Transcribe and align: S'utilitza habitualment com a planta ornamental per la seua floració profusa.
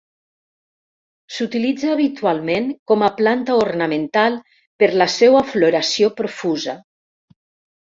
S'utilitza 1.35 1.91
habitualment 1.95 2.71
com 2.93 3.05
a 3.09 3.11
planta 3.19 3.59
ornamental 3.67 4.41
per 4.83 4.91
la 5.03 5.09
seua 5.19 5.45
floració 5.53 6.13
profusa. 6.23 6.79